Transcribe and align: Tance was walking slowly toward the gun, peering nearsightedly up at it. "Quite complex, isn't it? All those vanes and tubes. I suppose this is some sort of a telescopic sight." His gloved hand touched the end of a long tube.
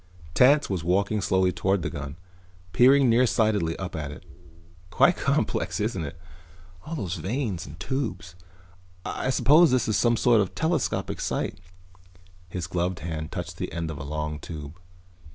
Tance 0.33 0.67
was 0.67 0.83
walking 0.83 1.21
slowly 1.21 1.51
toward 1.51 1.83
the 1.83 1.89
gun, 1.91 2.15
peering 2.73 3.07
nearsightedly 3.07 3.77
up 3.77 3.95
at 3.95 4.09
it. 4.09 4.23
"Quite 4.89 5.15
complex, 5.15 5.79
isn't 5.79 6.03
it? 6.03 6.17
All 6.83 6.95
those 6.95 7.17
vanes 7.17 7.67
and 7.67 7.79
tubes. 7.79 8.33
I 9.05 9.29
suppose 9.29 9.69
this 9.69 9.87
is 9.87 9.95
some 9.97 10.17
sort 10.17 10.41
of 10.41 10.47
a 10.47 10.51
telescopic 10.53 11.21
sight." 11.21 11.59
His 12.49 12.65
gloved 12.65 13.01
hand 13.01 13.31
touched 13.31 13.57
the 13.57 13.71
end 13.71 13.91
of 13.91 13.99
a 13.99 14.03
long 14.03 14.39
tube. 14.39 14.79